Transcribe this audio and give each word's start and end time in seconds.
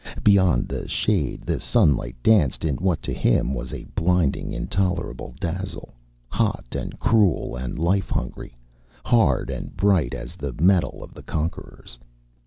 Beyond 0.23 0.67
the 0.67 0.87
shade, 0.87 1.43
the 1.43 1.59
sunlight 1.59 2.15
danced 2.23 2.65
in 2.65 2.77
what 2.77 3.03
to 3.03 3.13
him 3.13 3.53
was 3.53 3.71
a 3.71 3.83
blinding, 3.93 4.51
intolerable 4.51 5.35
dazzle, 5.39 5.93
hot 6.27 6.65
and 6.71 6.97
cruel 6.99 7.55
and 7.55 7.77
life 7.77 8.09
hungry, 8.09 8.57
hard 9.05 9.51
and 9.51 9.77
bright 9.77 10.15
as 10.15 10.35
the 10.35 10.53
metal 10.53 11.03
of 11.03 11.13
the 11.13 11.21
conquerors. 11.21 11.99